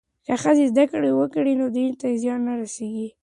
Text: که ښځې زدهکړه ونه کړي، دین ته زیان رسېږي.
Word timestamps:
که 0.25 0.33
ښځې 0.43 0.63
زدهکړه 0.71 1.09
ونه 1.13 1.27
کړي، 1.33 1.53
دین 1.75 1.91
ته 1.99 2.05
زیان 2.21 2.41
رسېږي. 2.61 3.07